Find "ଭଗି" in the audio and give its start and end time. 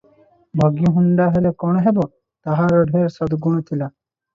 0.61-0.89